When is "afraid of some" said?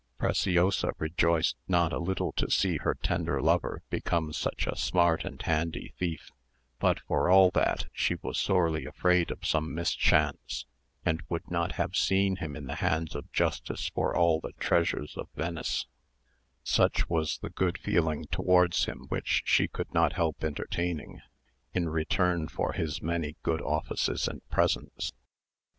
8.87-9.75